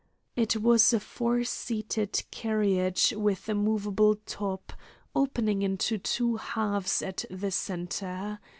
It 0.35 0.55
was 0.63 0.93
a 0.93 0.99
four 0.99 1.43
seated 1.43 2.23
carriage 2.31 3.13
with 3.15 3.47
a 3.47 3.53
movable 3.53 4.15
top, 4.25 4.73
opening 5.15 5.61
into 5.61 5.99
two 5.99 6.37
halves 6.37 7.03
at 7.03 7.23
the 7.29 7.51
centre. 7.51 8.39